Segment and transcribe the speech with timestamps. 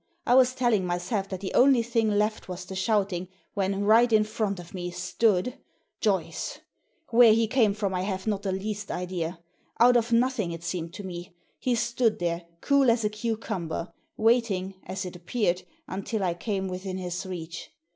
[0.25, 4.11] I was telling myself that the only thing left was the shout ing, when, right
[4.11, 5.59] in front of me, stood—
[6.01, 6.57] Joyce!
[7.09, 9.37] Where he came from I have not the least idea.
[9.79, 11.35] Out of nothing, it seemed to me.
[11.59, 16.97] He stood there, cool as a cucumber, waiting— as it appeared— until I came within
[16.97, 17.69] his reach.